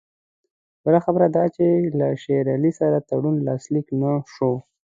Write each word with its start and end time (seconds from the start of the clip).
بله 0.83 0.99
خبره 1.05 1.25
دا 1.29 1.33
ده 1.35 1.43
چې 1.55 1.65
له 1.99 2.07
شېر 2.23 2.45
علي 2.55 2.71
سره 2.79 3.05
تړون 3.09 3.35
لاسلیک 3.47 3.87
نه 4.01 4.11
شو. 4.33 4.51